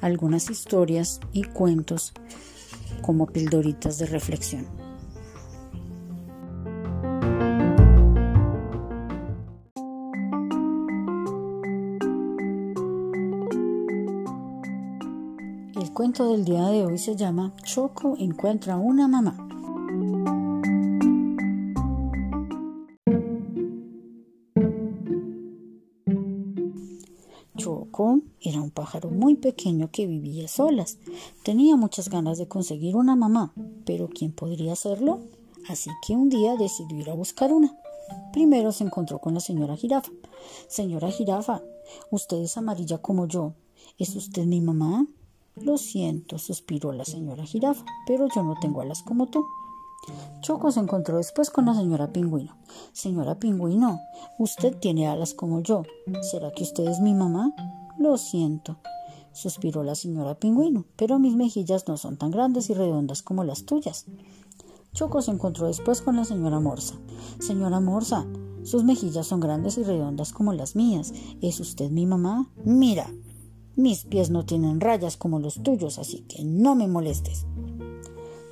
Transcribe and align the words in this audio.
algunas 0.00 0.50
historias 0.50 1.20
y 1.32 1.44
cuentos 1.44 2.12
como 3.02 3.26
pildoritas 3.26 3.98
de 3.98 4.06
reflexión. 4.06 4.66
El 15.74 15.92
cuento 15.92 16.32
del 16.32 16.44
día 16.44 16.66
de 16.66 16.84
hoy 16.84 16.98
se 16.98 17.16
llama 17.16 17.52
Choco 17.64 18.14
encuentra 18.18 18.76
una 18.76 19.08
mamá. 19.08 19.47
Era 28.40 28.62
un 28.62 28.70
pájaro 28.70 29.10
muy 29.10 29.34
pequeño 29.34 29.90
que 29.90 30.06
vivía 30.06 30.46
solas. 30.46 30.98
Tenía 31.42 31.74
muchas 31.74 32.08
ganas 32.08 32.38
de 32.38 32.46
conseguir 32.46 32.94
una 32.94 33.16
mamá, 33.16 33.52
pero 33.84 34.08
¿quién 34.08 34.30
podría 34.30 34.74
hacerlo? 34.74 35.18
Así 35.68 35.90
que 36.06 36.14
un 36.14 36.28
día 36.28 36.54
decidió 36.54 36.96
ir 36.96 37.10
a 37.10 37.14
buscar 37.14 37.52
una. 37.52 37.76
Primero 38.32 38.70
se 38.70 38.84
encontró 38.84 39.18
con 39.18 39.34
la 39.34 39.40
señora 39.40 39.76
jirafa. 39.76 40.12
Señora 40.68 41.10
jirafa, 41.10 41.60
usted 42.12 42.36
es 42.36 42.56
amarilla 42.56 42.98
como 42.98 43.26
yo. 43.26 43.54
¿Es 43.98 44.14
usted 44.14 44.44
mi 44.44 44.60
mamá? 44.60 45.08
Lo 45.56 45.76
siento, 45.76 46.38
suspiró 46.38 46.92
la 46.92 47.04
señora 47.04 47.44
jirafa, 47.44 47.84
pero 48.06 48.28
yo 48.32 48.44
no 48.44 48.54
tengo 48.60 48.80
alas 48.80 49.02
como 49.02 49.26
tú. 49.26 49.44
Choco 50.40 50.70
se 50.70 50.78
encontró 50.78 51.16
después 51.16 51.50
con 51.50 51.66
la 51.66 51.74
señora 51.74 52.12
Pingüino. 52.12 52.56
Señora 52.92 53.40
Pingüino, 53.40 53.98
usted 54.38 54.76
tiene 54.78 55.08
alas 55.08 55.34
como 55.34 55.60
yo. 55.62 55.82
¿Será 56.22 56.52
que 56.52 56.62
usted 56.62 56.86
es 56.86 57.00
mi 57.00 57.12
mamá? 57.12 57.52
Lo 57.98 58.16
siento, 58.16 58.78
suspiró 59.32 59.82
la 59.82 59.94
señora 59.94 60.38
Pingüino, 60.38 60.84
pero 60.96 61.18
mis 61.18 61.34
mejillas 61.34 61.88
no 61.88 61.96
son 61.96 62.16
tan 62.16 62.30
grandes 62.30 62.70
y 62.70 62.74
redondas 62.74 63.22
como 63.22 63.42
las 63.42 63.64
tuyas. 63.64 64.06
Choco 64.92 65.20
se 65.20 65.32
encontró 65.32 65.66
después 65.66 66.00
con 66.00 66.16
la 66.16 66.24
señora 66.24 66.60
Morsa. 66.60 66.94
Señora 67.40 67.80
Morsa, 67.80 68.26
sus 68.62 68.84
mejillas 68.84 69.26
son 69.26 69.40
grandes 69.40 69.78
y 69.78 69.82
redondas 69.82 70.32
como 70.32 70.52
las 70.52 70.76
mías. 70.76 71.12
¿Es 71.40 71.60
usted 71.60 71.90
mi 71.90 72.06
mamá? 72.06 72.48
Mira, 72.64 73.12
mis 73.74 74.04
pies 74.04 74.30
no 74.30 74.44
tienen 74.44 74.80
rayas 74.80 75.16
como 75.16 75.40
los 75.40 75.62
tuyos, 75.62 75.98
así 75.98 76.20
que 76.22 76.44
no 76.44 76.74
me 76.74 76.88
molestes. 76.88 77.46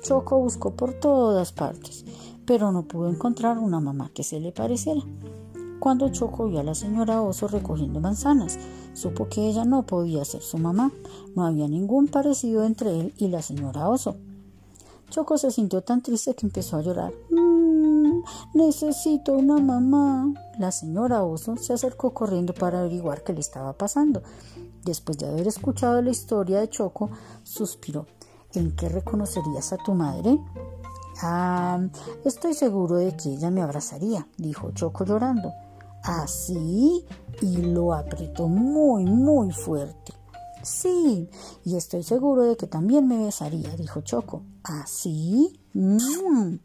Choco 0.01 0.39
buscó 0.39 0.75
por 0.75 0.93
todas 0.93 1.51
partes, 1.51 2.05
pero 2.45 2.71
no 2.71 2.87
pudo 2.87 3.09
encontrar 3.09 3.59
una 3.59 3.79
mamá 3.79 4.11
que 4.13 4.23
se 4.23 4.39
le 4.39 4.51
pareciera. 4.51 5.01
Cuando 5.79 6.09
Choco 6.09 6.47
vio 6.47 6.59
a 6.59 6.63
la 6.63 6.75
señora 6.75 7.21
Oso 7.21 7.47
recogiendo 7.47 7.99
manzanas, 7.99 8.57
supo 8.97 9.29
que 9.29 9.47
ella 9.47 9.63
no 9.63 9.83
podía 9.83 10.25
ser 10.25 10.41
su 10.41 10.57
mamá. 10.57 10.91
No 11.35 11.45
había 11.45 11.67
ningún 11.67 12.07
parecido 12.07 12.63
entre 12.63 12.99
él 12.99 13.13
y 13.17 13.27
la 13.27 13.41
señora 13.41 13.87
Oso. 13.89 14.17
Choco 15.09 15.37
se 15.37 15.51
sintió 15.51 15.81
tan 15.83 16.01
triste 16.01 16.33
que 16.33 16.45
empezó 16.45 16.77
a 16.77 16.81
llorar. 16.81 17.13
Mm, 17.29 18.23
necesito 18.55 19.33
una 19.33 19.59
mamá. 19.59 20.33
La 20.59 20.71
señora 20.71 21.23
Oso 21.23 21.55
se 21.57 21.73
acercó 21.73 22.13
corriendo 22.13 22.53
para 22.53 22.79
averiguar 22.79 23.23
qué 23.23 23.33
le 23.33 23.39
estaba 23.39 23.73
pasando. 23.73 24.23
Después 24.83 25.17
de 25.17 25.27
haber 25.27 25.47
escuchado 25.47 26.01
la 26.01 26.09
historia 26.09 26.59
de 26.59 26.69
Choco, 26.69 27.09
suspiró. 27.43 28.05
¿En 28.53 28.75
qué 28.75 28.89
reconocerías 28.89 29.73
a 29.73 29.77
tu 29.77 29.93
madre? 29.93 30.39
Ah, 31.21 31.79
estoy 32.25 32.53
seguro 32.53 32.95
de 32.95 33.15
que 33.15 33.33
ella 33.33 33.51
me 33.51 33.61
abrazaría, 33.61 34.27
dijo 34.37 34.71
Choco 34.71 35.05
llorando. 35.05 35.53
¿Así? 36.03 37.05
y 37.41 37.57
lo 37.57 37.93
apretó 37.93 38.47
muy, 38.47 39.05
muy 39.05 39.51
fuerte. 39.51 40.13
Sí, 40.63 41.29
y 41.63 41.75
estoy 41.75 42.03
seguro 42.03 42.43
de 42.43 42.57
que 42.57 42.67
también 42.67 43.07
me 43.07 43.17
besaría, 43.17 43.75
dijo 43.75 44.01
Choco. 44.01 44.43
¿Así? 44.63 45.59
Mm. 45.73 46.55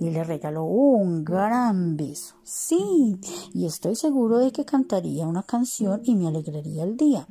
Y 0.00 0.10
le 0.10 0.24
regaló 0.24 0.64
un 0.64 1.24
gran 1.24 1.96
beso. 1.96 2.34
Sí, 2.42 3.20
y 3.52 3.66
estoy 3.66 3.96
seguro 3.96 4.38
de 4.38 4.50
que 4.50 4.64
cantaría 4.64 5.26
una 5.26 5.42
canción 5.42 6.00
y 6.04 6.16
me 6.16 6.28
alegraría 6.28 6.84
el 6.84 6.96
día. 6.96 7.26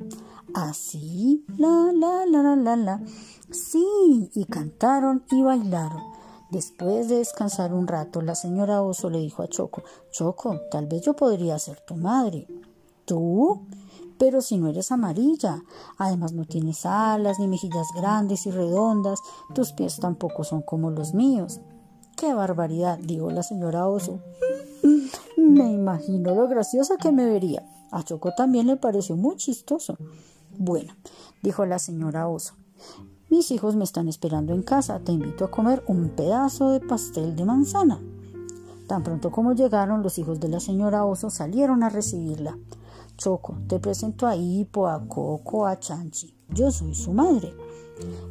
Así, 0.54 1.44
la, 1.56 1.90
la, 1.92 2.24
la, 2.26 2.42
la, 2.42 2.56
la, 2.56 2.76
la. 2.76 3.02
Sí, 3.50 4.30
y 4.34 4.44
cantaron 4.44 5.24
y 5.30 5.42
bailaron. 5.42 6.17
Después 6.50 7.08
de 7.08 7.16
descansar 7.16 7.74
un 7.74 7.86
rato, 7.86 8.22
la 8.22 8.34
señora 8.34 8.80
Oso 8.80 9.10
le 9.10 9.18
dijo 9.18 9.42
a 9.42 9.48
Choco, 9.48 9.82
Choco, 10.10 10.60
tal 10.70 10.86
vez 10.86 11.02
yo 11.02 11.14
podría 11.14 11.58
ser 11.58 11.80
tu 11.80 11.94
madre. 11.94 12.46
¿Tú? 13.04 13.66
Pero 14.18 14.40
si 14.40 14.56
no 14.56 14.68
eres 14.68 14.90
amarilla, 14.90 15.62
además 15.98 16.32
no 16.32 16.44
tienes 16.44 16.86
alas 16.86 17.38
ni 17.38 17.48
mejillas 17.48 17.88
grandes 17.94 18.46
y 18.46 18.50
redondas, 18.50 19.20
tus 19.54 19.72
pies 19.72 19.98
tampoco 20.00 20.42
son 20.42 20.62
como 20.62 20.90
los 20.90 21.14
míos. 21.14 21.60
¡Qué 22.16 22.32
barbaridad! 22.32 22.98
dijo 22.98 23.30
la 23.30 23.42
señora 23.42 23.86
Oso. 23.86 24.18
Me 25.36 25.70
imagino 25.70 26.34
lo 26.34 26.48
graciosa 26.48 26.96
que 26.96 27.12
me 27.12 27.26
vería. 27.26 27.62
A 27.90 28.02
Choco 28.02 28.32
también 28.34 28.66
le 28.66 28.76
pareció 28.76 29.16
muy 29.16 29.36
chistoso. 29.36 29.96
Bueno, 30.56 30.94
dijo 31.42 31.64
la 31.64 31.78
señora 31.78 32.26
Oso, 32.26 32.54
mis 33.30 33.50
hijos 33.50 33.76
me 33.76 33.84
están 33.84 34.08
esperando 34.08 34.54
en 34.54 34.62
casa. 34.62 35.00
Te 35.00 35.12
invito 35.12 35.44
a 35.44 35.50
comer 35.50 35.82
un 35.86 36.08
pedazo 36.10 36.70
de 36.70 36.80
pastel 36.80 37.36
de 37.36 37.44
manzana. 37.44 38.00
Tan 38.86 39.02
pronto 39.02 39.30
como 39.30 39.52
llegaron, 39.52 40.02
los 40.02 40.18
hijos 40.18 40.40
de 40.40 40.48
la 40.48 40.60
señora 40.60 41.04
Oso 41.04 41.28
salieron 41.28 41.82
a 41.82 41.90
recibirla. 41.90 42.56
Choco, 43.18 43.56
te 43.66 43.80
presento 43.80 44.28
a 44.28 44.36
Hipo, 44.36 44.86
a 44.86 45.08
Coco, 45.08 45.66
a 45.66 45.76
Chanchi. 45.76 46.32
Yo 46.50 46.70
soy 46.70 46.94
su 46.94 47.12
madre. 47.12 47.52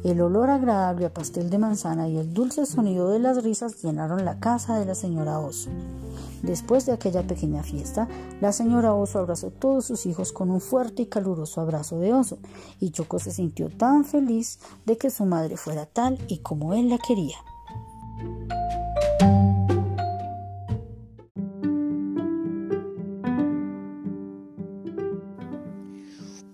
El 0.02 0.18
olor 0.22 0.48
agradable 0.48 1.04
a 1.04 1.12
pastel 1.12 1.50
de 1.50 1.58
manzana 1.58 2.08
y 2.08 2.16
el 2.16 2.32
dulce 2.32 2.64
sonido 2.64 3.10
de 3.10 3.18
las 3.18 3.44
risas 3.44 3.82
llenaron 3.82 4.24
la 4.24 4.40
casa 4.40 4.78
de 4.78 4.86
la 4.86 4.94
señora 4.94 5.40
Oso. 5.40 5.68
Después 6.42 6.86
de 6.86 6.92
aquella 6.92 7.26
pequeña 7.26 7.62
fiesta, 7.62 8.08
la 8.40 8.50
señora 8.52 8.94
Oso 8.94 9.18
abrazó 9.18 9.48
a 9.48 9.50
todos 9.50 9.84
sus 9.84 10.06
hijos 10.06 10.32
con 10.32 10.50
un 10.50 10.62
fuerte 10.62 11.02
y 11.02 11.06
caluroso 11.06 11.60
abrazo 11.60 11.98
de 11.98 12.14
oso, 12.14 12.38
y 12.80 12.90
Choco 12.90 13.18
se 13.18 13.30
sintió 13.30 13.68
tan 13.68 14.06
feliz 14.06 14.58
de 14.86 14.96
que 14.96 15.10
su 15.10 15.26
madre 15.26 15.58
fuera 15.58 15.84
tal 15.84 16.18
y 16.28 16.38
como 16.38 16.72
él 16.72 16.88
la 16.88 16.96
quería. 16.96 17.36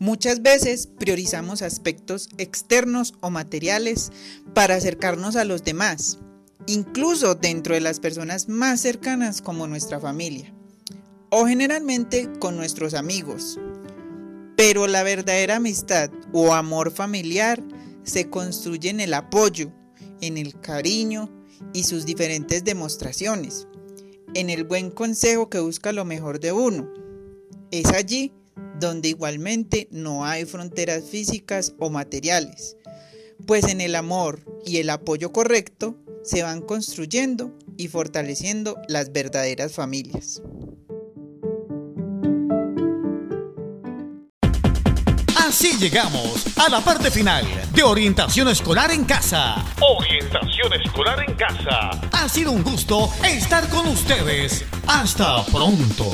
Muchas 0.05 0.43
veces 0.43 0.87
priorizamos 0.87 1.63
aspectos 1.63 2.29
externos 2.37 3.15
o 3.23 3.31
materiales 3.31 4.13
para 4.53 4.75
acercarnos 4.75 5.35
a 5.35 5.47
los 5.47 5.65
demás, 5.65 6.19
incluso 6.67 7.37
dentro 7.37 7.75
de 7.75 7.81
las 7.81 8.01
personas 8.01 8.47
más 8.47 8.83
cercanas 8.83 9.41
como 9.41 9.67
nuestra 9.67 9.99
familia, 9.99 10.53
o 11.31 11.47
generalmente 11.47 12.31
con 12.39 12.55
nuestros 12.55 12.93
amigos. 12.93 13.59
Pero 14.59 14.87
la 14.89 15.05
verdadera 15.05 15.57
amistad 15.57 16.11
o 16.35 16.53
amor 16.53 16.91
familiar 16.91 17.65
se 18.03 18.29
construye 18.29 18.91
en 18.91 19.01
el 19.01 19.15
apoyo, 19.15 19.73
en 20.21 20.37
el 20.37 20.61
cariño 20.61 21.31
y 21.73 21.85
sus 21.85 22.05
diferentes 22.05 22.63
demostraciones, 22.63 23.69
en 24.35 24.51
el 24.51 24.65
buen 24.65 24.91
consejo 24.91 25.49
que 25.49 25.61
busca 25.61 25.93
lo 25.93 26.05
mejor 26.05 26.41
de 26.41 26.53
uno. 26.53 26.93
Es 27.71 27.87
allí 27.87 28.35
donde 28.81 29.09
igualmente 29.09 29.89
no 29.91 30.25
hay 30.25 30.45
fronteras 30.45 31.05
físicas 31.05 31.75
o 31.79 31.91
materiales, 31.91 32.77
pues 33.47 33.65
en 33.69 33.81
el 33.81 33.95
amor 33.95 34.41
y 34.65 34.79
el 34.79 34.91
apoyo 34.91 35.33
correcto 35.33 35.97
se 36.23 36.43
van 36.43 36.63
construyendo 36.63 37.57
y 37.77 37.89
fortaleciendo 37.89 38.81
las 38.89 39.13
verdaderas 39.13 39.73
familias. 39.73 40.41
Así 45.37 45.79
llegamos 45.79 46.47
a 46.59 46.69
la 46.69 46.81
parte 46.81 47.11
final 47.13 47.47
de 47.73 47.83
Orientación 47.85 48.49
Escolar 48.49 48.91
en 48.91 49.05
Casa. 49.05 49.65
Orientación 49.81 50.73
Escolar 50.73 51.25
en 51.29 51.35
Casa. 51.37 51.91
Ha 52.11 52.29
sido 52.29 52.51
un 52.51 52.65
gusto 52.65 53.09
estar 53.25 53.69
con 53.69 53.87
ustedes. 53.87 54.65
Hasta 54.89 55.45
pronto. 55.47 56.11